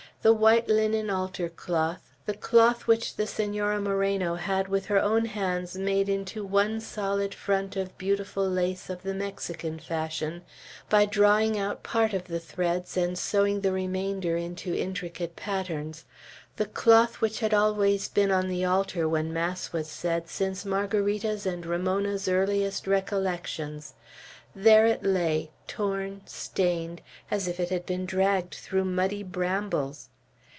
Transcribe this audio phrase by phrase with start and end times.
[0.23, 5.25] The white linen altar cloth, the cloth which the Senora Moreno had with her own
[5.25, 10.43] hands made into one solid front of beautiful lace of the Mexican fashion,
[10.91, 16.05] by drawing out part of the threads and sewing the remainder into intricate patterns,
[16.57, 21.47] the cloth which had always been on the altar, when mass was said, since Margarita's
[21.47, 23.95] and Ramona's earliest recollections,
[24.53, 30.09] there it lay, torn, stained, as if it had been dragged through muddy brambles.